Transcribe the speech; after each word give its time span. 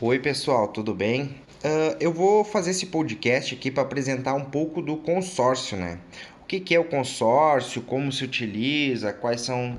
Oi, 0.00 0.20
pessoal, 0.20 0.68
tudo 0.68 0.94
bem? 0.94 1.24
Uh, 1.24 1.96
eu 1.98 2.12
vou 2.12 2.44
fazer 2.44 2.70
esse 2.70 2.86
podcast 2.86 3.52
aqui 3.52 3.68
para 3.68 3.82
apresentar 3.82 4.32
um 4.34 4.44
pouco 4.44 4.80
do 4.80 4.96
consórcio, 4.98 5.76
né? 5.76 5.98
O 6.40 6.44
que, 6.46 6.60
que 6.60 6.72
é 6.72 6.78
o 6.78 6.84
consórcio, 6.84 7.82
como 7.82 8.12
se 8.12 8.22
utiliza, 8.22 9.12
quais 9.12 9.40
são, 9.40 9.76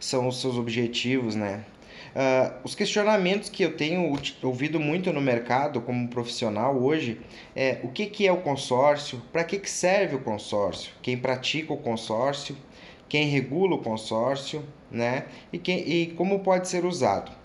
são 0.00 0.26
os 0.26 0.40
seus 0.40 0.56
objetivos, 0.56 1.36
né? 1.36 1.64
Uh, 2.10 2.58
os 2.64 2.74
questionamentos 2.74 3.48
que 3.48 3.62
eu 3.62 3.76
tenho 3.76 4.12
ouvido 4.42 4.80
muito 4.80 5.12
no 5.12 5.20
mercado 5.20 5.80
como 5.80 6.08
profissional 6.08 6.76
hoje 6.76 7.20
é 7.54 7.78
o 7.84 7.88
que, 7.88 8.06
que 8.06 8.26
é 8.26 8.32
o 8.32 8.38
consórcio, 8.38 9.22
para 9.32 9.44
que, 9.44 9.60
que 9.60 9.70
serve 9.70 10.16
o 10.16 10.20
consórcio, 10.20 10.92
quem 11.00 11.16
pratica 11.16 11.72
o 11.72 11.76
consórcio, 11.76 12.56
quem 13.08 13.28
regula 13.28 13.76
o 13.76 13.78
consórcio, 13.78 14.64
né? 14.90 15.26
E, 15.52 15.58
quem, 15.58 15.88
e 15.88 16.06
como 16.16 16.40
pode 16.40 16.66
ser 16.66 16.84
usado. 16.84 17.41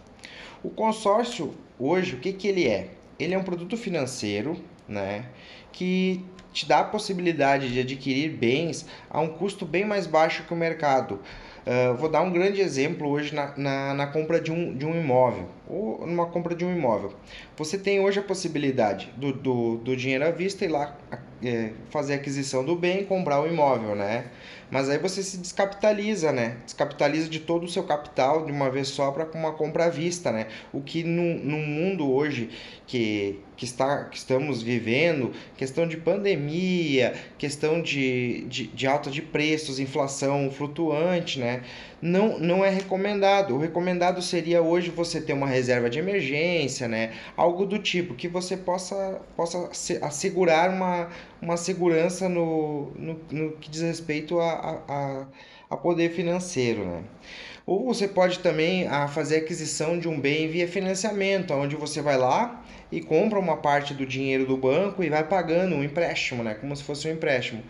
O 0.63 0.69
consórcio 0.69 1.53
hoje, 1.79 2.15
o 2.15 2.19
que, 2.19 2.33
que 2.33 2.47
ele 2.47 2.67
é? 2.67 2.89
Ele 3.19 3.33
é 3.33 3.37
um 3.37 3.43
produto 3.43 3.77
financeiro, 3.77 4.57
né? 4.87 5.25
Que 5.71 6.23
te 6.51 6.67
dá 6.67 6.79
a 6.79 6.83
possibilidade 6.83 7.71
de 7.71 7.79
adquirir 7.79 8.31
bens 8.31 8.85
a 9.09 9.19
um 9.19 9.27
custo 9.27 9.65
bem 9.65 9.85
mais 9.85 10.07
baixo 10.07 10.43
que 10.43 10.53
o 10.53 10.57
mercado. 10.57 11.19
Uh, 11.67 11.95
vou 11.97 12.09
dar 12.09 12.21
um 12.21 12.31
grande 12.31 12.61
exemplo 12.61 13.09
hoje 13.09 13.35
na, 13.35 13.53
na, 13.57 13.93
na, 13.93 14.07
compra 14.07 14.39
de 14.39 14.51
um, 14.51 14.73
de 14.73 14.85
um 14.85 14.97
imóvel 14.97 15.49
ou 15.67 16.07
numa 16.07 16.25
compra 16.25 16.55
de 16.55 16.63
um 16.63 16.73
imóvel. 16.73 17.13
Você 17.57 17.77
tem 17.77 17.99
hoje 17.99 18.19
a 18.19 18.23
possibilidade 18.23 19.13
do, 19.17 19.33
do, 19.33 19.77
do 19.77 19.95
dinheiro 19.95 20.25
à 20.25 20.31
vista 20.31 20.63
e 20.63 20.69
lá 20.69 20.97
é, 21.43 21.71
fazer 21.89 22.15
aquisição 22.15 22.63
do 22.63 22.75
bem 22.75 23.01
e 23.01 23.05
comprar 23.05 23.41
o 23.41 23.47
imóvel, 23.47 23.95
né? 23.95 24.25
Mas 24.69 24.89
aí 24.89 24.97
você 24.97 25.23
se 25.23 25.37
descapitaliza, 25.37 26.31
né? 26.33 26.57
Descapitaliza 26.65 27.29
de 27.29 27.39
todo 27.39 27.63
o 27.63 27.69
seu 27.69 27.83
capital 27.83 28.45
de 28.45 28.51
uma 28.51 28.69
vez 28.69 28.89
só 28.89 29.11
para 29.11 29.25
uma 29.33 29.53
compra 29.53 29.85
à 29.85 29.89
vista, 29.89 30.31
né? 30.31 30.47
O 30.73 30.81
que 30.81 31.03
no, 31.03 31.35
no 31.35 31.57
mundo 31.57 32.11
hoje 32.11 32.49
que, 32.85 33.39
que, 33.55 33.63
está, 33.63 34.05
que 34.05 34.17
estamos 34.17 34.61
vivendo, 34.61 35.31
questão 35.55 35.87
de 35.87 35.95
pandemia, 35.95 37.13
questão 37.37 37.81
de, 37.81 38.45
de, 38.47 38.67
de 38.67 38.87
alta 38.87 39.09
de 39.09 39.21
preços, 39.21 39.79
inflação 39.79 40.51
flutuante, 40.51 41.39
né? 41.39 41.63
Não, 42.01 42.37
não 42.37 42.63
é 42.63 42.69
recomendado. 42.69 43.55
O 43.55 43.59
recomendado 43.59 44.21
seria 44.21 44.61
hoje 44.61 44.89
você 44.89 45.21
ter 45.21 45.33
uma 45.33 45.47
reserva 45.47 45.89
de 45.89 45.97
emergência, 45.97 46.89
né? 46.89 47.13
Algo 47.37 47.65
do 47.65 47.79
tipo 47.79 48.13
que 48.15 48.27
você 48.27 48.57
possa, 48.57 49.21
possa 49.35 49.69
assegurar 50.01 50.69
uma, 50.69 51.09
uma 51.41 51.57
segurança 51.57 52.27
no, 52.27 52.91
no, 52.95 53.19
no 53.31 53.51
que 53.53 53.69
diz 53.69 53.81
respeito 53.81 54.39
a, 54.39 54.81
a, 54.87 55.27
a 55.69 55.77
poder 55.77 56.11
financeiro, 56.11 56.85
né? 56.85 57.03
Ou 57.65 57.83
você 57.83 58.07
pode 58.07 58.39
também 58.39 58.87
a, 58.87 59.07
fazer 59.07 59.37
aquisição 59.37 59.99
de 59.99 60.07
um 60.07 60.19
bem 60.19 60.47
via 60.47 60.67
financiamento, 60.67 61.53
onde 61.53 61.75
você 61.75 62.01
vai 62.01 62.17
lá 62.17 62.63
e 62.91 63.01
compra 63.01 63.37
uma 63.37 63.57
parte 63.57 63.93
do 63.93 64.05
dinheiro 64.05 64.45
do 64.45 64.55
banco 64.55 65.03
e 65.03 65.09
vai 65.09 65.23
pagando 65.23 65.75
um 65.75 65.83
empréstimo, 65.83 66.43
né? 66.43 66.53
Como 66.53 66.75
se 66.75 66.83
fosse 66.83 67.07
um 67.07 67.11
empréstimo. 67.11 67.61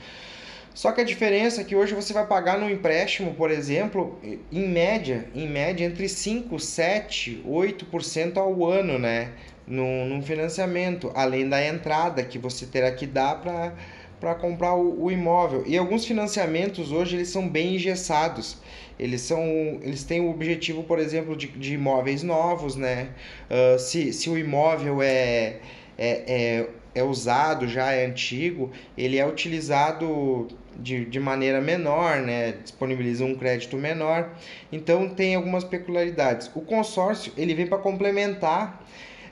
Só 0.78 0.92
que 0.92 1.02
a 1.02 1.04
diferença 1.04 1.62
é 1.62 1.64
que 1.64 1.76
hoje 1.76 1.95
você 1.95 2.14
vai 2.14 2.28
pagar 2.28 2.60
no 2.60 2.70
empréstimo, 2.70 3.34
por 3.34 3.50
exemplo, 3.50 4.20
em 4.52 4.68
média, 4.68 5.28
em 5.34 5.50
média 5.50 5.84
entre 5.84 6.08
5, 6.08 6.60
7, 6.60 7.44
8% 7.44 8.38
ao 8.38 8.64
ano, 8.64 9.00
né? 9.00 9.32
Num, 9.68 10.06
num 10.06 10.22
financiamento, 10.22 11.12
além 11.14 11.48
da 11.50 11.66
entrada 11.66 12.23
que 12.23 12.38
você 12.38 12.66
terá 12.66 12.92
que 12.92 13.06
dar 13.06 13.42
para 13.42 13.73
para 14.20 14.34
comprar 14.34 14.73
o, 14.73 15.04
o, 15.04 15.12
imóvel. 15.12 15.64
E 15.68 15.78
alguns 15.78 16.06
financiamentos 16.06 16.92
hoje 16.92 17.16
eles 17.16 17.30
são 17.30 17.48
bem 17.48 17.76
engessados. 17.76 18.58
Eles 18.98 19.22
são 19.22 19.40
eles 19.84 20.04
têm 20.04 20.22
o 20.22 20.32
objetivo, 20.32 20.84
por 20.84 20.98
exemplo, 20.98 21.36
de, 21.36 21.48
de 21.48 21.76
imóveis 21.76 22.23
novos, 22.23 22.76
né? 22.76 23.10
Uh, 23.50 23.78
se, 23.78 24.12
se 24.12 24.30
o 24.30 24.38
imóvel 24.38 25.04
é, 25.04 25.58
é, 25.98 26.23
é, 26.28 26.68
é 26.95 27.04
usado, 27.04 27.67
já 27.67 27.92
é 27.92 28.05
antigo, 28.05 28.72
ele 28.98 29.17
é 29.20 29.28
utilizado 29.28 30.48
de, 30.80 31.05
de 31.05 31.20
maneira 31.20 31.61
menor, 31.61 32.17
né? 32.17 32.54
disponibiliza 32.64 33.23
um 33.26 33.36
crédito 33.36 33.78
menor. 33.78 34.32
Então 34.72 35.10
tem 35.10 35.36
algumas 35.36 35.64
peculiaridades. 35.64 36.49
O 36.55 36.61
consórcio 36.61 37.32
ele 37.38 37.54
vem 37.54 37.67
para 37.67 37.78
complementar 37.78 38.84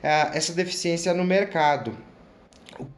essa 0.06 0.52
deficiência 0.52 1.12
no 1.12 1.24
mercado. 1.24 1.96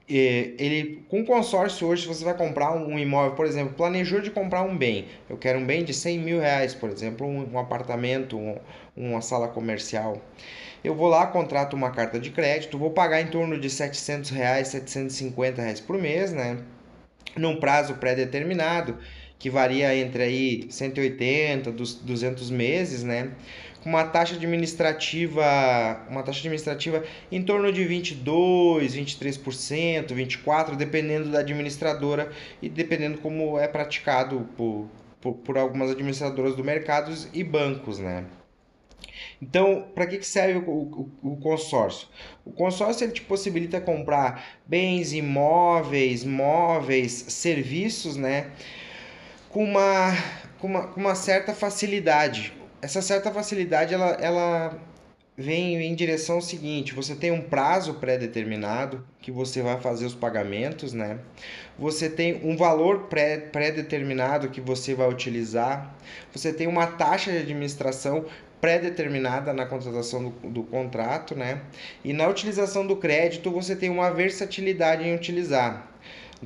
Ele, 0.08 1.04
com 1.08 1.24
consórcio 1.24 1.86
hoje, 1.86 2.06
você 2.06 2.24
vai 2.24 2.36
comprar 2.36 2.72
um 2.72 2.98
imóvel, 2.98 3.36
por 3.36 3.46
exemplo, 3.46 3.74
planejou 3.74 4.20
de 4.20 4.30
comprar 4.30 4.62
um 4.62 4.76
bem. 4.76 5.06
Eu 5.30 5.36
quero 5.36 5.58
um 5.58 5.66
bem 5.66 5.84
de 5.84 5.94
100 5.94 6.18
mil 6.18 6.40
reais, 6.40 6.74
por 6.74 6.90
exemplo, 6.90 7.26
um, 7.26 7.52
um 7.52 7.58
apartamento, 7.58 8.36
um, 8.36 8.56
uma 8.96 9.20
sala 9.20 9.48
comercial. 9.48 10.20
Eu 10.82 10.94
vou 10.94 11.08
lá, 11.08 11.26
contrato 11.26 11.74
uma 11.74 11.90
carta 11.90 12.18
de 12.18 12.30
crédito, 12.30 12.78
vou 12.78 12.90
pagar 12.90 13.20
em 13.20 13.28
torno 13.28 13.58
de 13.58 13.70
700 13.70 14.30
reais, 14.30 14.68
750 14.68 15.62
reais 15.62 15.80
por 15.80 15.96
mês, 15.98 16.32
né? 16.32 16.58
num 17.36 17.56
prazo 17.56 17.94
pré-determinado, 17.94 18.96
que 19.38 19.48
varia 19.48 19.94
entre 19.94 20.22
aí 20.22 20.66
180, 20.70 21.70
200 21.70 22.50
meses, 22.50 23.04
né? 23.04 23.30
Com 23.82 23.90
uma 23.90 24.04
taxa 24.04 24.34
administrativa, 24.34 25.44
uma 26.10 26.22
taxa 26.24 26.40
administrativa 26.40 27.04
em 27.30 27.42
torno 27.42 27.72
de 27.72 27.84
22, 27.84 28.96
23%, 28.96 30.12
24, 30.12 30.76
dependendo 30.76 31.30
da 31.30 31.38
administradora 31.38 32.32
e 32.60 32.68
dependendo 32.68 33.18
como 33.18 33.58
é 33.58 33.68
praticado 33.68 34.48
por, 34.56 34.88
por, 35.20 35.34
por 35.34 35.56
algumas 35.56 35.92
administradoras 35.92 36.56
do 36.56 36.64
mercado 36.64 37.14
e 37.32 37.44
bancos, 37.44 38.00
né? 38.00 38.24
Então, 39.40 39.86
para 39.94 40.06
que, 40.06 40.18
que 40.18 40.26
serve 40.26 40.58
o, 40.58 40.72
o, 40.72 41.10
o, 41.22 41.36
consórcio? 41.36 42.08
O 42.44 42.50
consórcio 42.50 43.04
ele 43.04 43.12
te 43.12 43.22
possibilita 43.22 43.80
comprar 43.80 44.58
bens, 44.66 45.12
imóveis, 45.12 46.24
móveis, 46.24 47.12
serviços, 47.28 48.16
né? 48.16 48.50
Com 49.50 49.64
uma, 49.64 50.12
com 50.58 50.66
uma, 50.66 50.86
com 50.88 51.00
uma 51.00 51.14
certa 51.14 51.54
facilidade. 51.54 52.52
Essa 52.80 53.02
certa 53.02 53.30
facilidade, 53.30 53.94
ela, 53.94 54.10
ela 54.20 54.78
vem 55.36 55.76
em 55.76 55.94
direção 55.94 56.36
ao 56.36 56.42
seguinte: 56.42 56.94
você 56.94 57.14
tem 57.14 57.30
um 57.30 57.40
prazo 57.40 57.94
pré-determinado 57.94 59.06
que 59.20 59.30
você 59.30 59.62
vai 59.62 59.80
fazer 59.80 60.04
os 60.04 60.14
pagamentos, 60.14 60.92
né? 60.92 61.18
Você 61.78 62.10
tem 62.10 62.40
um 62.44 62.56
valor 62.56 63.08
pré-determinado 63.08 64.48
que 64.48 64.60
você 64.60 64.94
vai 64.94 65.08
utilizar. 65.08 65.94
Você 66.32 66.52
tem 66.52 66.66
uma 66.66 66.86
taxa 66.86 67.30
de 67.30 67.38
administração 67.38 68.26
pré-determinada 68.60 69.52
na 69.52 69.64
contratação 69.64 70.24
do, 70.24 70.50
do, 70.50 70.62
contrato, 70.64 71.36
né? 71.36 71.62
E 72.04 72.12
na 72.12 72.26
utilização 72.26 72.84
do 72.84 72.96
crédito 72.96 73.50
você 73.50 73.76
tem 73.76 73.88
uma 73.88 74.10
versatilidade 74.10 75.04
em 75.04 75.14
utilizar. 75.14 75.88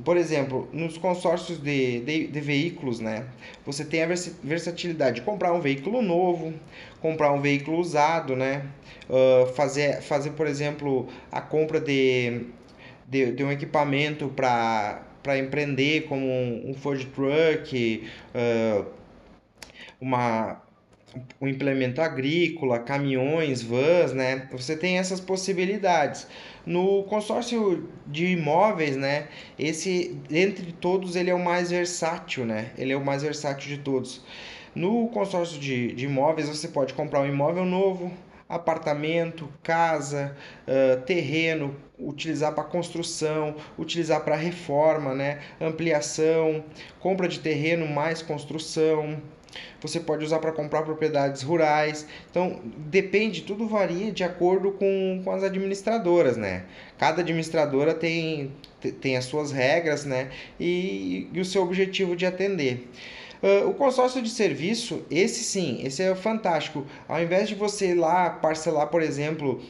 Por 0.03 0.17
exemplo, 0.17 0.67
nos 0.73 0.97
consórcios 0.97 1.59
de, 1.61 1.99
de, 1.99 2.27
de 2.27 2.41
veículos, 2.41 2.99
né? 2.99 3.25
Você 3.63 3.85
tem 3.85 4.01
a 4.01 4.07
versatilidade 4.07 5.17
de 5.17 5.21
comprar 5.21 5.53
um 5.53 5.61
veículo 5.61 6.01
novo, 6.01 6.51
comprar 6.99 7.31
um 7.31 7.39
veículo 7.39 7.77
usado, 7.77 8.35
né? 8.35 8.65
Uh, 9.07 9.45
fazer, 9.53 10.01
fazer, 10.01 10.31
por 10.31 10.47
exemplo, 10.47 11.07
a 11.31 11.39
compra 11.41 11.79
de, 11.79 12.47
de, 13.07 13.33
de 13.33 13.43
um 13.43 13.51
equipamento 13.51 14.29
para 14.29 15.37
empreender, 15.37 16.07
como 16.07 16.25
um, 16.25 16.73
Ford 16.73 17.05
Truck, 17.13 18.09
uma 20.01 20.59
o 21.39 21.47
implemento 21.47 22.01
agrícola, 22.01 22.79
caminhões, 22.79 23.61
vans, 23.61 24.13
né? 24.13 24.47
Você 24.51 24.75
tem 24.75 24.97
essas 24.97 25.19
possibilidades. 25.19 26.27
No 26.65 27.03
consórcio 27.03 27.89
de 28.07 28.27
imóveis, 28.27 28.95
né? 28.95 29.27
Esse, 29.57 30.17
entre 30.31 30.71
todos, 30.71 31.15
ele 31.15 31.29
é 31.29 31.33
o 31.33 31.43
mais 31.43 31.71
versátil, 31.71 32.45
né? 32.45 32.71
Ele 32.77 32.93
é 32.93 32.97
o 32.97 33.03
mais 33.03 33.21
versátil 33.21 33.69
de 33.69 33.77
todos. 33.79 34.23
No 34.75 35.07
consórcio 35.09 35.59
de, 35.59 35.93
de 35.93 36.05
imóveis, 36.05 36.49
você 36.49 36.67
pode 36.67 36.93
comprar 36.93 37.21
um 37.21 37.27
imóvel 37.27 37.65
novo, 37.65 38.11
apartamento, 38.49 39.49
casa, 39.61 40.35
uh, 40.67 41.01
terreno, 41.01 41.75
utilizar 41.97 42.53
para 42.53 42.63
construção, 42.63 43.55
utilizar 43.77 44.23
para 44.23 44.35
reforma, 44.35 45.13
né? 45.13 45.39
ampliação, 45.61 46.63
compra 46.99 47.27
de 47.27 47.39
terreno 47.39 47.87
mais 47.87 48.21
construção, 48.21 49.21
você 49.81 49.99
pode 49.99 50.23
usar 50.23 50.39
para 50.39 50.51
comprar 50.51 50.83
propriedades 50.83 51.41
rurais. 51.41 52.07
Então, 52.29 52.61
depende, 52.77 53.41
tudo 53.41 53.67
varia 53.67 54.11
de 54.11 54.23
acordo 54.23 54.71
com, 54.71 55.21
com 55.23 55.31
as 55.31 55.43
administradoras, 55.43 56.37
né? 56.37 56.63
Cada 56.97 57.21
administradora 57.21 57.93
tem, 57.93 58.51
tem 59.01 59.17
as 59.17 59.25
suas 59.25 59.51
regras, 59.51 60.05
né? 60.05 60.29
E, 60.59 61.27
e 61.33 61.39
o 61.39 61.45
seu 61.45 61.63
objetivo 61.63 62.15
de 62.15 62.25
atender. 62.25 62.89
Uh, 63.41 63.67
o 63.69 63.73
consórcio 63.73 64.21
de 64.21 64.29
serviço, 64.29 65.03
esse 65.11 65.43
sim, 65.43 65.81
esse 65.83 66.01
é 66.01 66.15
fantástico. 66.15 66.85
Ao 67.07 67.21
invés 67.21 67.49
de 67.49 67.55
você 67.55 67.87
ir 67.87 67.95
lá 67.95 68.29
parcelar, 68.29 68.87
por 68.87 69.01
exemplo, 69.01 69.61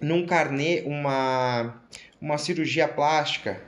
num 0.00 0.24
carnê 0.24 0.82
uma, 0.86 1.82
uma 2.18 2.38
cirurgia 2.38 2.88
plástica, 2.88 3.60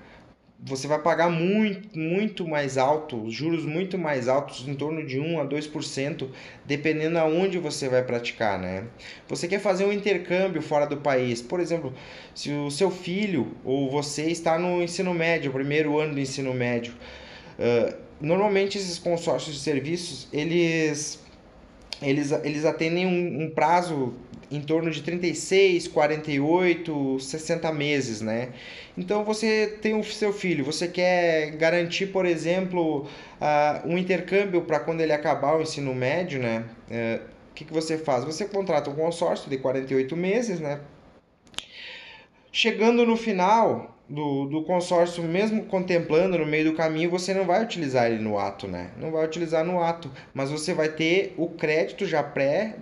você 0.58 0.88
vai 0.88 0.99
pagar 0.99 1.29
muito, 1.29 1.99
muito 1.99 2.49
mais 2.49 2.79
alto, 2.79 3.31
juros 3.31 3.64
muito 3.64 3.99
mais 3.99 4.26
altos, 4.26 4.67
em 4.67 4.75
torno 4.75 5.06
de 5.06 5.20
1 5.20 5.41
a 5.41 5.47
2%, 5.47 6.29
dependendo 6.64 7.19
aonde 7.19 7.58
você 7.58 7.88
vai 7.88 8.03
praticar, 8.03 8.58
né? 8.58 8.85
Você 9.29 9.47
quer 9.47 9.61
fazer 9.61 9.85
um 9.85 9.93
intercâmbio 9.93 10.62
fora 10.62 10.87
do 10.87 10.97
país, 10.97 11.43
por 11.43 11.61
exemplo, 11.61 11.93
se 12.35 12.50
o 12.50 12.70
seu 12.70 12.91
filho 12.91 13.53
ou 13.64 13.91
você 13.91 14.31
está 14.31 14.58
no 14.58 14.82
ensino 14.82 15.12
médio, 15.12 15.53
primeiro 15.53 15.99
ano 15.99 16.14
do 16.14 16.20
ensino 16.20 16.55
médio, 16.55 16.94
uh, 17.59 17.94
normalmente 18.20 18.79
esses 18.79 18.99
consórcios 18.99 19.56
de 19.56 19.62
serviços, 19.62 20.26
eles 20.32 21.25
eles, 22.02 22.31
eles 22.44 22.64
atendem 22.64 23.06
um, 23.06 23.44
um 23.44 23.50
prazo 23.50 24.14
em 24.51 24.61
torno 24.61 24.91
de 24.91 25.03
36, 25.03 25.89
48, 25.89 27.19
60 27.21 27.73
meses, 27.73 28.21
né? 28.21 28.51
Então 28.97 29.25
você 29.25 29.79
tem 29.83 29.99
o 29.99 30.05
seu 30.05 30.33
filho, 30.33 30.65
você 30.65 30.89
quer 30.89 31.51
garantir, 31.53 32.07
por 32.07 32.25
exemplo, 32.25 33.03
uh, 33.05 33.89
um 33.89 33.99
intercâmbio 33.99 34.63
para 34.63 34.81
quando 34.81 35.01
ele 35.01 35.13
acabar 35.13 35.57
o 35.57 35.63
ensino 35.63 35.95
médio, 35.95 36.41
né? 36.41 36.65
Uh, 36.91 37.25
o 37.51 37.55
que, 37.55 37.65
que 37.65 37.73
você 37.73 37.97
faz? 37.97 38.25
Você 38.25 38.45
contrata 38.45 38.91
um 38.91 38.95
consórcio 38.95 39.49
de 39.51 39.57
48 39.57 40.17
meses, 40.17 40.61
né? 40.61 40.81
Chegando 42.53 43.05
no 43.05 43.17
final, 43.17 43.97
do, 44.09 44.47
do 44.47 44.63
consórcio, 44.63 45.23
mesmo 45.23 45.65
contemplando 45.65 46.39
no 46.39 46.47
meio 46.47 46.71
do 46.71 46.77
caminho, 46.77 47.11
você 47.11 47.35
não 47.35 47.45
vai 47.45 47.63
utilizar 47.63 48.11
ele 48.11 48.23
no 48.23 48.39
ato, 48.39 48.69
né? 48.69 48.91
Não 48.97 49.11
vai 49.11 49.25
utilizar 49.25 49.65
no 49.65 49.83
ato, 49.83 50.11
mas 50.33 50.51
você 50.51 50.73
vai 50.73 50.89
ter 50.89 51.35
o 51.37 51.49
crédito 51.49 52.07
já 52.07 52.23
pré 52.23 52.77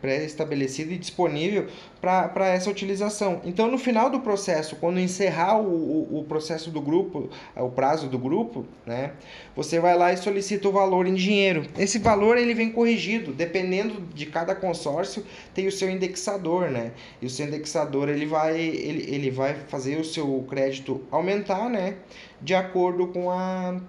pré-estabelecido 0.00 0.92
e 0.92 0.98
disponível 0.98 1.66
para 2.00 2.46
essa 2.46 2.70
utilização. 2.70 3.42
Então, 3.44 3.68
no 3.68 3.76
final 3.76 4.08
do 4.08 4.20
processo, 4.20 4.76
quando 4.76 5.00
encerrar 5.00 5.58
o, 5.58 5.66
o, 5.66 6.20
o, 6.20 6.24
processo 6.24 6.70
do 6.70 6.80
grupo, 6.80 7.28
o 7.56 7.68
prazo 7.68 8.06
do 8.06 8.16
grupo, 8.16 8.64
né, 8.86 9.12
você 9.56 9.80
vai 9.80 9.96
lá 9.98 10.12
e 10.12 10.16
solicita 10.16 10.68
o 10.68 10.72
valor 10.72 11.08
em 11.08 11.14
dinheiro. 11.14 11.66
Esse 11.76 11.98
valor 11.98 12.38
ele 12.38 12.54
vem 12.54 12.70
corrigido, 12.70 13.32
dependendo 13.32 14.00
de 14.14 14.26
cada 14.26 14.54
consórcio, 14.54 15.26
tem 15.52 15.66
o 15.66 15.72
seu 15.72 15.90
indexador, 15.90 16.70
né? 16.70 16.92
E 17.20 17.26
o 17.26 17.30
seu 17.30 17.46
indexador 17.46 18.08
ele 18.08 18.26
vai, 18.26 18.60
ele, 18.60 19.12
ele 19.12 19.30
vai 19.30 19.54
fazer 19.66 19.98
o 19.98 20.04
seu 20.04 20.46
crédito 20.48 21.02
aumentar, 21.10 21.68
né? 21.68 21.96
De 22.40 22.54
acordo 22.54 23.08
com 23.08 23.28
a 23.28 23.80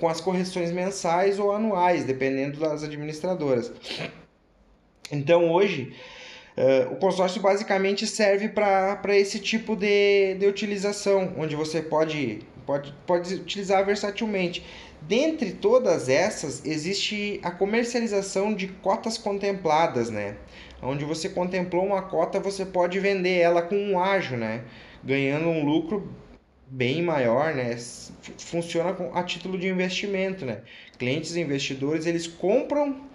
com 0.00 0.08
as 0.08 0.20
correções 0.20 0.70
mensais 0.70 1.38
ou 1.38 1.52
anuais, 1.52 2.04
dependendo 2.04 2.60
das 2.60 2.84
administradoras. 2.84 3.72
Então 5.10 5.50
hoje 5.50 5.94
uh, 6.56 6.92
o 6.92 6.96
consórcio 6.96 7.40
basicamente 7.40 8.06
serve 8.06 8.48
para 8.48 9.16
esse 9.16 9.38
tipo 9.38 9.74
de, 9.74 10.34
de 10.34 10.46
utilização, 10.46 11.34
onde 11.36 11.56
você 11.56 11.80
pode, 11.80 12.40
pode, 12.66 12.94
pode 13.06 13.34
utilizar 13.34 13.84
versatilmente. 13.84 14.64
Dentre 15.00 15.52
todas 15.52 16.08
essas, 16.08 16.64
existe 16.64 17.40
a 17.42 17.50
comercialização 17.50 18.52
de 18.52 18.66
cotas 18.66 19.16
contempladas, 19.16 20.10
né? 20.10 20.36
Onde 20.82 21.04
você 21.04 21.28
contemplou 21.28 21.84
uma 21.84 22.02
cota, 22.02 22.40
você 22.40 22.66
pode 22.66 22.98
vender 22.98 23.38
ela 23.38 23.62
com 23.62 23.76
um 23.76 23.98
ágio, 23.98 24.36
né? 24.36 24.64
Ganhando 25.04 25.48
um 25.48 25.64
lucro 25.64 26.12
bem 26.66 27.00
maior, 27.00 27.54
né? 27.54 27.76
Funciona 28.38 28.96
a 29.14 29.22
título 29.22 29.56
de 29.56 29.68
investimento, 29.68 30.44
né? 30.44 30.62
Clientes 30.98 31.36
e 31.36 31.40
investidores, 31.40 32.06
eles 32.06 32.26
compram 32.26 33.08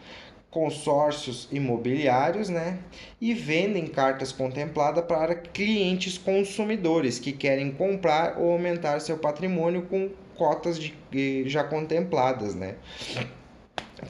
consórcios 0.54 1.48
imobiliários, 1.52 2.48
né? 2.48 2.78
E 3.20 3.34
vendem 3.34 3.88
cartas 3.88 4.32
contempladas 4.32 5.04
para 5.06 5.34
clientes 5.34 6.16
consumidores 6.16 7.18
que 7.18 7.32
querem 7.32 7.72
comprar 7.72 8.38
ou 8.38 8.52
aumentar 8.52 9.00
seu 9.00 9.18
patrimônio 9.18 9.82
com 9.90 10.12
cotas 10.36 10.78
de, 10.80 11.50
já 11.50 11.64
contempladas, 11.64 12.54
né? 12.54 12.76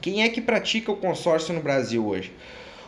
Quem 0.02 0.22
é 0.22 0.28
que 0.28 0.42
pratica 0.42 0.92
o 0.92 0.96
consórcio 0.98 1.54
no 1.54 1.62
Brasil 1.62 2.06
hoje? 2.06 2.30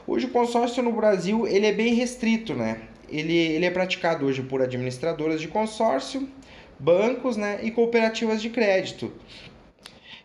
Hoje 0.07 0.27
o 0.27 0.31
consórcio 0.31 0.83
no 0.83 0.93
Brasil 0.93 1.47
ele 1.47 1.67
é 1.67 1.73
bem 1.73 1.95
restrito, 1.95 2.53
né? 2.53 2.83
Ele, 3.09 3.35
ele 3.35 3.65
é 3.65 3.71
praticado 3.71 4.27
hoje 4.27 4.43
por 4.43 4.61
administradoras 4.61 5.41
de 5.41 5.49
consórcio, 5.49 6.29
bancos, 6.79 7.39
né? 7.39 7.61
E 7.63 7.71
cooperativas 7.71 8.43
de 8.43 8.51
crédito. 8.51 9.11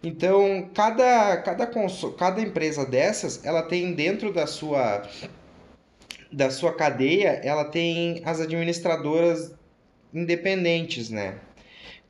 Então, 0.03 0.69
cada, 0.74 1.38
cada, 1.38 1.68
cada 2.18 2.42
empresa 2.42 2.86
dessas, 2.86 3.45
ela 3.45 3.62
tem 3.62 3.94
dentro 3.94 4.33
da 4.33 4.48
sua, 4.48 5.07
da 6.31 6.50
sua 6.50 6.74
cadeia, 6.74 7.39
ela 7.44 7.65
tem 7.65 8.21
as 8.25 8.39
administradoras 8.39 9.53
independentes, 10.12 11.09
né? 11.09 11.39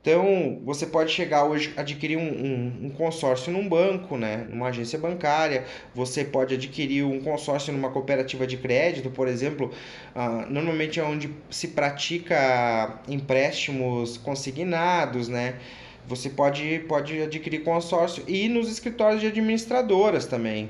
Então, 0.01 0.59
você 0.65 0.87
pode 0.87 1.11
chegar 1.11 1.43
hoje 1.43 1.73
adquirir 1.77 2.17
um, 2.17 2.21
um, 2.21 2.85
um, 2.85 2.89
consórcio 2.89 3.53
num 3.53 3.69
banco, 3.69 4.17
né? 4.17 4.47
numa 4.49 4.69
agência 4.69 4.97
bancária, 4.97 5.63
você 5.93 6.25
pode 6.25 6.55
adquirir 6.55 7.03
um 7.03 7.21
consórcio 7.21 7.71
numa 7.71 7.91
cooperativa 7.91 8.47
de 8.47 8.57
crédito, 8.57 9.11
por 9.11 9.27
exemplo, 9.27 9.71
uh, 10.15 10.51
normalmente 10.51 10.99
é 10.99 11.03
onde 11.03 11.29
se 11.51 11.67
pratica 11.67 12.99
empréstimos 13.07 14.17
consignados, 14.17 15.27
né? 15.27 15.59
Você 16.07 16.29
pode, 16.29 16.79
pode 16.87 17.21
adquirir 17.21 17.63
consórcio 17.63 18.23
e 18.27 18.49
nos 18.49 18.69
escritórios 18.69 19.21
de 19.21 19.27
administradoras 19.27 20.25
também. 20.25 20.69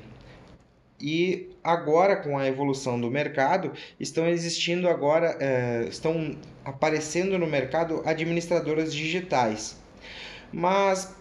E 1.00 1.50
agora, 1.64 2.16
com 2.16 2.38
a 2.38 2.48
evolução 2.48 3.00
do 3.02 3.10
mercado, 3.10 3.72
estão 4.00 4.28
existindo 4.28 4.88
agora, 4.88 5.36
é, 5.40 5.88
estão 5.90 6.36
aparecendo 6.64 7.40
no 7.40 7.48
mercado 7.48 8.04
administradoras 8.06 8.94
digitais. 8.94 9.78
Mas 10.54 11.16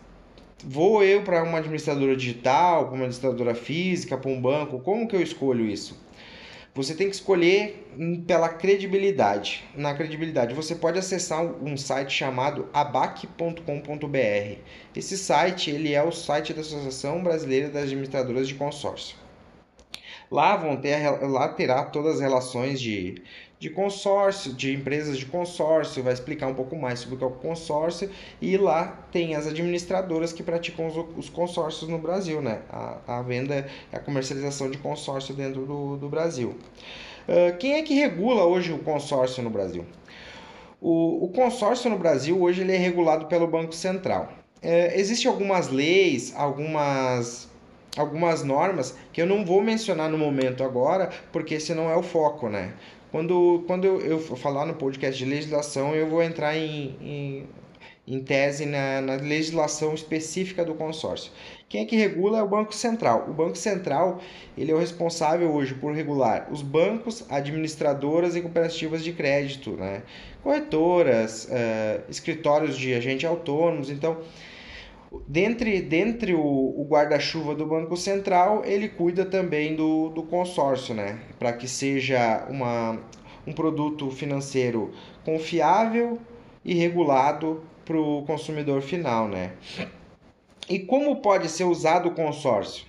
vou 0.62 1.02
eu 1.02 1.22
para 1.22 1.42
uma 1.42 1.58
administradora 1.58 2.14
digital, 2.14 2.86
para 2.86 2.94
uma 2.94 3.04
administradora 3.06 3.54
física, 3.54 4.18
para 4.18 4.30
um 4.30 4.40
banco? 4.40 4.80
Como 4.80 5.08
que 5.08 5.16
eu 5.16 5.22
escolho 5.22 5.64
isso? 5.64 5.98
Você 6.72 6.94
tem 6.94 7.08
que 7.08 7.17
escolher 7.17 7.90
pela 8.28 8.49
credibilidade. 8.49 9.64
Na 9.75 9.93
credibilidade, 9.93 10.55
você 10.55 10.76
pode 10.76 10.99
acessar 10.99 11.43
um 11.44 11.76
site 11.76 12.12
chamado 12.12 12.69
abac.com.br. 12.72 14.58
Esse 14.94 15.19
site 15.19 15.70
ele 15.70 15.93
é 15.93 16.02
o 16.02 16.12
site 16.12 16.55
da 16.55 16.61
Associação 16.61 17.22
Brasileira 17.25 17.69
das 17.69 17.84
Administradoras 17.84 18.46
de 18.46 18.55
Consórcio. 18.55 19.17
Lá 20.31 20.56
vão 20.56 20.76
ter 20.76 20.96
lá 21.26 21.49
terá 21.49 21.84
todas 21.84 22.17
as 22.17 22.20
relações 22.20 22.81
de 22.81 23.20
de 23.60 23.68
consórcio, 23.68 24.54
de 24.54 24.72
empresas 24.72 25.18
de 25.18 25.26
consórcio, 25.26 26.02
vai 26.02 26.14
explicar 26.14 26.46
um 26.46 26.54
pouco 26.54 26.74
mais 26.74 27.00
sobre 27.00 27.16
o 27.16 27.18
que 27.18 27.24
é 27.24 27.26
o 27.26 27.30
consórcio 27.30 28.10
e 28.40 28.56
lá 28.56 29.06
tem 29.12 29.34
as 29.34 29.46
administradoras 29.46 30.32
que 30.32 30.42
praticam 30.42 30.86
os, 30.86 30.96
os 31.18 31.28
consórcios 31.28 31.88
no 31.90 31.98
Brasil, 31.98 32.40
né? 32.40 32.62
A, 32.70 33.18
a 33.18 33.22
venda, 33.22 33.68
a 33.92 33.98
comercialização 33.98 34.70
de 34.70 34.78
consórcio 34.78 35.34
dentro 35.34 35.66
do, 35.66 35.98
do 35.98 36.08
Brasil. 36.08 36.56
Uh, 37.28 37.54
quem 37.58 37.75
é 37.75 37.82
que 37.82 37.92
regula 37.92 38.46
hoje 38.46 38.73
o 38.73 38.78
consórcio 38.78 39.42
no 39.42 39.50
Brasil? 39.50 39.85
O, 40.80 41.26
o 41.26 41.28
consórcio 41.28 41.90
no 41.90 41.99
Brasil 41.99 42.40
hoje 42.40 42.62
ele 42.62 42.75
é 42.75 42.78
regulado 42.78 43.26
pelo 43.26 43.46
Banco 43.46 43.75
Central. 43.75 44.32
Uh, 44.62 44.94
Existem 44.94 45.30
algumas 45.30 45.68
leis, 45.68 46.32
algumas 46.35 47.50
algumas 47.96 48.44
normas 48.44 48.96
que 49.12 49.20
eu 49.20 49.26
não 49.26 49.44
vou 49.44 49.61
mencionar 49.61 50.08
no 50.08 50.16
momento 50.16 50.62
agora, 50.62 51.11
porque 51.32 51.54
esse 51.54 51.75
não 51.75 51.90
é 51.90 51.96
o 51.96 52.02
foco, 52.02 52.49
né? 52.49 52.73
Quando, 53.11 53.64
quando 53.67 53.85
eu, 53.85 54.21
falar 54.21 54.67
no 54.67 54.75
podcast 54.75 55.19
de 55.19 55.29
legislação, 55.29 55.95
eu 55.95 56.09
vou 56.09 56.23
entrar 56.23 56.57
em, 56.57 56.97
em, 57.00 57.47
em 58.07 58.21
tese 58.21 58.67
na, 58.67 59.00
na 59.00 59.14
legislação 59.17 59.95
específica 59.95 60.64
do 60.64 60.75
consórcio. 60.75 61.33
Quem 61.69 61.83
é 61.83 61.85
que 61.85 61.97
regula 61.97 62.38
é 62.38 62.43
o 62.43 62.49
Banco 62.49 62.75
Central. 62.75 63.26
O 63.29 63.33
Banco 63.33 63.57
Central 63.57 64.21
ele 64.57 64.71
é 64.71 64.75
o 64.75 64.79
responsável 64.79 65.52
hoje 65.52 65.75
por 65.75 65.93
regular 65.93 66.49
os 66.52 66.62
bancos, 66.62 67.25
administradoras 67.29 68.37
e 68.37 68.40
cooperativas 68.40 69.02
de 69.02 69.12
crédito, 69.12 69.73
né? 69.73 70.02
corretoras, 70.43 71.47
uh, 71.47 72.02
escritórios 72.09 72.76
de 72.76 72.95
agentes 72.95 73.29
autônomos. 73.29 73.90
Então, 73.90 74.19
Dentre, 75.26 75.83
dentre 75.83 76.35
o, 76.35 76.40
o 76.40 76.87
guarda-chuva 76.88 77.55
do 77.55 77.67
Banco 77.67 77.97
Central, 77.97 78.64
ele 78.64 78.88
cuida 78.88 79.25
também 79.25 79.75
do, 79.75 80.09
do 80.11 80.23
consórcio, 80.23 80.95
né? 80.95 81.19
Para 81.38 81.52
que 81.52 81.67
seja 81.67 82.47
uma, 82.49 83.00
um 83.45 83.52
produto 83.52 84.09
financeiro 84.11 84.93
confiável 85.25 86.19
e 86.64 86.75
regulado 86.75 87.64
para 87.85 87.99
o 87.99 88.23
consumidor 88.23 88.83
final, 88.83 89.26
né? 89.26 89.52
E 90.69 90.79
como 90.79 91.17
pode 91.17 91.49
ser 91.49 91.64
usado 91.64 92.11
o 92.11 92.14
consórcio? 92.14 92.87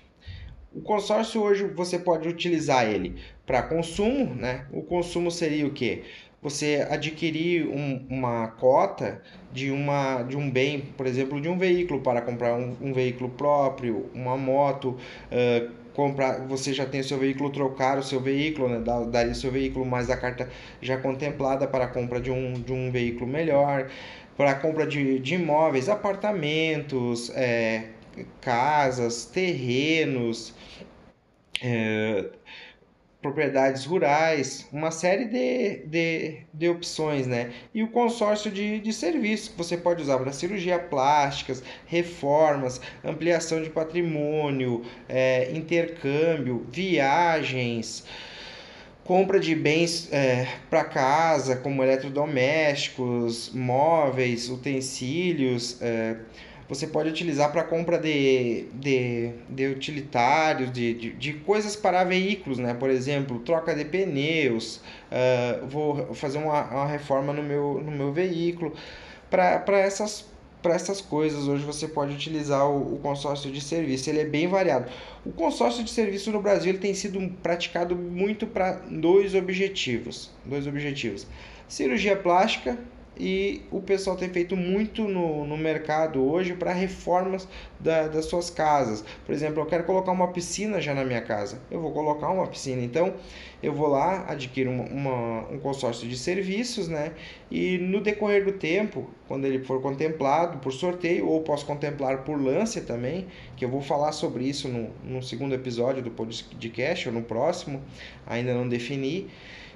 O 0.74 0.82
consórcio 0.82 1.42
hoje 1.42 1.66
você 1.66 1.98
pode 1.98 2.30
utilizar 2.30 2.88
ele 2.88 3.16
para 3.48 3.64
consumo, 3.64 4.36
né? 4.36 4.68
O 4.72 4.84
consumo 4.84 5.32
seria 5.32 5.66
o 5.66 5.74
quê? 5.74 6.04
Você 6.42 6.86
adquirir 6.90 7.68
um, 7.68 8.06
uma 8.10 8.48
cota 8.48 9.22
de, 9.52 9.70
uma, 9.70 10.24
de 10.24 10.36
um 10.36 10.50
bem, 10.50 10.82
por 10.98 11.06
exemplo, 11.06 11.40
de 11.40 11.48
um 11.48 11.58
veículo 11.58 12.02
para 12.02 12.22
comprar 12.22 12.56
um, 12.56 12.76
um 12.82 12.94
veículo 12.94 13.30
próprio, 13.30 14.10
uma 14.14 14.36
moto, 14.38 14.98
uh, 15.32 15.72
comprar, 15.94 16.48
você 16.48 16.74
já 16.74 16.86
tem 16.86 17.02
o 17.02 17.04
seu 17.04 17.18
veículo, 17.20 17.50
trocar 17.52 17.98
o 18.00 18.04
seu 18.04 18.20
veículo, 18.20 18.70
né? 18.70 18.82
daria 19.10 19.32
o 19.32 19.36
seu 19.36 19.52
veículo 19.52 19.86
mais 19.86 20.10
a 20.10 20.18
carta 20.18 20.50
já 20.82 20.98
contemplada 20.98 21.68
para 21.68 21.86
a 21.86 21.88
compra 21.88 22.20
de 22.20 22.32
um, 22.32 22.54
de 22.54 22.74
um 22.74 22.92
veículo 22.92 23.28
melhor. 23.28 23.90
para 24.38 24.56
compra 24.56 24.88
de, 24.88 25.20
de 25.20 25.36
imóveis, 25.36 25.90
apartamentos, 25.90 27.30
é, 27.36 27.90
casas, 28.42 29.26
terrenos, 29.26 30.54
é, 31.64 32.26
propriedades 33.22 33.86
rurais, 33.86 34.68
uma 34.72 34.90
série 34.90 35.26
de, 35.26 35.86
de, 35.86 36.38
de 36.54 36.70
opções, 36.70 37.28
né? 37.28 37.52
E 37.74 37.84
o 37.84 37.88
consórcio 37.88 38.50
de, 38.50 38.80
de 38.80 38.92
serviços 38.92 39.50
que 39.50 39.58
você 39.58 39.78
pode 39.78 40.02
usar 40.02 40.18
para 40.18 40.32
cirurgia 40.32 40.80
plásticas, 40.80 41.62
reformas, 41.86 42.82
ampliação 43.04 43.62
de 43.62 43.70
patrimônio, 43.70 44.84
é, 45.08 45.52
intercâmbio, 45.52 46.66
viagens, 46.72 48.04
compra 49.04 49.40
de 49.40 49.54
bens 49.54 50.12
é, 50.12 50.48
para 50.70 50.84
casa, 50.84 51.56
como 51.58 51.84
eletrodomésticos, 51.84 53.52
móveis, 53.54 54.50
utensílios. 54.50 55.80
É, 55.82 56.16
você 56.72 56.88
pode 56.88 57.10
utilizar 57.10 57.52
para 57.52 57.66
compra 57.66 57.98
de, 57.98 58.64
de, 58.76 59.34
de 59.50 59.68
utilitários, 59.68 60.72
de, 60.72 60.94
de, 60.94 61.12
de, 61.12 61.34
coisas 61.34 61.76
para 61.76 62.02
veículos, 62.06 62.60
né? 62.60 62.74
Por 62.74 62.90
exemplo, 62.90 63.40
troca 63.40 63.76
de 63.76 63.84
pneus, 63.84 64.78
uh, 64.78 65.68
vou 65.68 66.14
fazer 66.14 66.38
uma, 66.38 66.64
uma 66.72 66.86
reforma 66.86 67.34
no 67.34 67.44
meu, 67.44 67.82
no 67.84 67.92
meu 67.92 68.14
veículo. 68.14 68.74
Para 69.30 69.80
essas, 69.80 70.26
essas 70.64 71.02
coisas, 71.02 71.46
hoje 71.46 71.66
você 71.66 71.90
pode 71.90 72.14
utilizar 72.14 72.66
o, 72.66 72.96
o, 72.96 73.00
consórcio 73.00 73.52
de 73.52 73.60
serviço, 73.60 74.10
ele 74.10 74.22
é 74.22 74.26
bem 74.26 74.48
variado. 74.48 74.90
O 75.26 75.34
consórcio 75.34 75.84
de 75.84 75.92
serviço 75.92 76.32
no 76.32 76.42
Brasil 76.42 76.70
ele 76.70 76.80
tem 76.80 76.94
sido 76.94 77.20
praticado 77.44 77.98
muito 77.98 78.48
para 78.48 78.80
dois 78.90 79.36
objetivos. 79.36 80.32
Dois 80.46 80.66
objetivos. 80.66 81.28
Cirurgia 81.68 82.16
plástica 82.16 82.78
e 83.18 83.62
o 83.72 83.82
pessoal 83.82 84.16
tem 84.16 84.30
feito 84.30 84.56
muito 84.56 85.04
no, 85.04 85.46
no 85.46 85.58
mercado 85.58 86.24
hoje 86.24 86.54
para 86.54 86.72
reformas 86.72 87.48
da, 87.80 88.08
das 88.08 88.26
suas 88.26 88.50
casas. 88.50 89.04
Por 89.26 89.34
exemplo, 89.34 89.62
eu 89.62 89.66
quero 89.66 89.84
colocar 89.84 90.12
uma 90.12 90.30
piscina 90.30 90.80
já 90.80 90.94
na 90.94 91.04
minha 91.04 91.22
casa, 91.22 91.60
eu 91.70 91.82
vou 91.82 91.92
colocar 91.92 92.30
uma 92.30 92.48
piscina, 92.48 92.82
então 92.82 93.14
eu 93.62 93.74
vou 93.74 93.88
lá, 93.88 94.26
adquiro 94.28 94.72
uma, 94.72 94.84
uma, 94.86 95.50
um 95.52 95.60
consórcio 95.60 96.08
de 96.08 96.18
serviços, 96.18 96.88
né? 96.88 97.12
E 97.50 97.78
no 97.78 98.02
decorrer 98.02 98.44
do 98.44 98.54
tempo, 98.54 99.08
quando 99.28 99.46
ele 99.46 99.64
for 99.64 99.82
contemplado 99.82 100.58
por 100.60 100.72
sorteio, 100.72 101.28
ou 101.28 101.42
posso 101.42 101.66
contemplar 101.66 102.24
por 102.24 102.42
lance 102.42 102.82
também, 102.82 103.28
que 103.56 103.64
eu 103.64 103.70
vou 103.70 103.82
falar 103.82 104.14
sobre 104.14 104.46
isso 104.46 104.68
no, 104.68 104.90
no 105.04 105.22
segundo 105.22 105.54
episódio 105.54 106.02
do 106.02 106.10
podcast, 106.10 107.08
ou 107.08 107.14
no 107.14 107.22
próximo, 107.22 107.82
ainda 108.26 108.54
não 108.54 108.68
defini. 108.68 109.30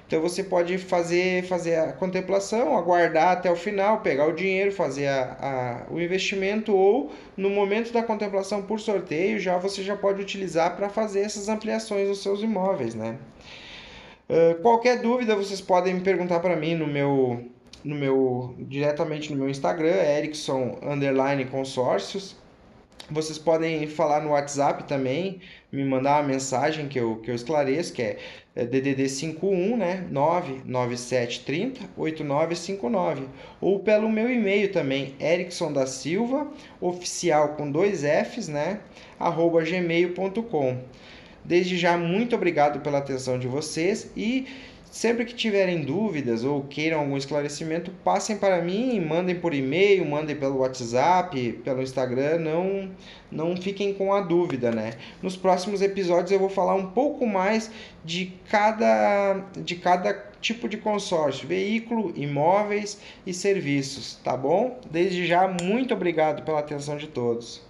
Então 0.06 0.20
você 0.20 0.44
pode 0.44 0.78
fazer, 0.78 1.42
fazer 1.44 1.76
a 1.76 1.92
contemplação, 1.92 2.76
aguardar 2.78 3.32
até 3.32 3.50
o 3.50 3.56
final, 3.56 4.00
pegar 4.00 4.26
o 4.26 4.32
dinheiro, 4.32 4.70
fazer 4.70 5.08
a, 5.08 5.84
a, 5.88 5.92
o 5.92 6.00
investimento 6.00 6.72
ou 6.72 7.10
no 7.36 7.50
momento 7.50 7.92
da 7.92 8.02
contemplação 8.02 8.62
por 8.62 8.78
sorteio 8.78 9.40
já 9.40 9.58
você 9.58 9.82
já 9.82 9.96
pode 9.96 10.22
utilizar 10.22 10.76
para 10.76 10.88
fazer 10.88 11.20
essas 11.20 11.48
ampliações 11.48 12.08
nos 12.08 12.22
seus 12.22 12.40
imóveis, 12.40 12.94
né? 12.94 13.18
Uh, 14.30 14.60
qualquer 14.62 15.00
dúvida 15.00 15.34
vocês 15.34 15.60
podem 15.60 15.94
me 15.94 16.00
perguntar 16.00 16.38
para 16.38 16.54
mim 16.54 16.74
no 16.74 16.86
meu 16.86 17.44
no 17.84 17.94
meu 17.94 18.54
diretamente 18.58 19.32
no 19.32 19.38
meu 19.38 19.48
Instagram, 19.48 19.94
Erickson 19.94 20.78
underline 20.82 21.44
consórcios 21.46 22.36
vocês 23.10 23.38
podem 23.38 23.86
falar 23.86 24.20
no 24.20 24.30
WhatsApp 24.30 24.84
também, 24.84 25.40
me 25.70 25.84
mandar 25.84 26.20
uma 26.20 26.28
mensagem 26.28 26.88
que 26.88 26.98
eu, 26.98 27.16
que 27.16 27.30
eu 27.30 27.34
esclareço, 27.34 27.92
que 27.92 28.02
é, 28.02 28.18
é 28.54 28.64
DDD 28.64 29.08
51, 29.08 29.76
né? 29.76 30.06
99730 30.10 31.80
8959. 31.96 33.28
Ou 33.60 33.80
pelo 33.80 34.08
meu 34.08 34.30
e-mail 34.30 34.72
também, 34.72 35.14
Erickson 35.20 35.72
da 35.72 35.86
Silva, 35.86 36.48
oficial 36.80 37.50
com 37.50 37.70
dois 37.70 38.02
Fs, 38.02 38.48
né? 38.48 38.80
arroba 39.18 39.62
gmail.com. 39.62 40.78
Desde 41.44 41.76
já, 41.76 41.96
muito 41.96 42.34
obrigado 42.34 42.80
pela 42.80 42.98
atenção 42.98 43.38
de 43.38 43.46
vocês 43.46 44.10
e 44.16 44.46
Sempre 44.96 45.26
que 45.26 45.34
tiverem 45.34 45.82
dúvidas 45.82 46.42
ou 46.42 46.62
queiram 46.62 47.00
algum 47.00 47.18
esclarecimento, 47.18 47.90
passem 48.02 48.38
para 48.38 48.62
mim, 48.62 48.98
mandem 48.98 49.38
por 49.38 49.52
e-mail, 49.52 50.06
mandem 50.06 50.34
pelo 50.34 50.60
WhatsApp, 50.60 51.60
pelo 51.62 51.82
Instagram, 51.82 52.38
não 52.38 52.90
não 53.30 53.54
fiquem 53.54 53.92
com 53.92 54.14
a 54.14 54.22
dúvida, 54.22 54.70
né? 54.70 54.94
Nos 55.20 55.36
próximos 55.36 55.82
episódios 55.82 56.32
eu 56.32 56.38
vou 56.38 56.48
falar 56.48 56.74
um 56.74 56.92
pouco 56.92 57.26
mais 57.26 57.70
de 58.02 58.32
cada 58.50 59.44
de 59.54 59.76
cada 59.76 60.14
tipo 60.40 60.66
de 60.66 60.78
consórcio, 60.78 61.46
veículo, 61.46 62.14
imóveis 62.16 62.98
e 63.26 63.34
serviços, 63.34 64.18
tá 64.24 64.34
bom? 64.34 64.80
Desde 64.90 65.26
já, 65.26 65.46
muito 65.46 65.92
obrigado 65.92 66.42
pela 66.42 66.60
atenção 66.60 66.96
de 66.96 67.06
todos. 67.06 67.62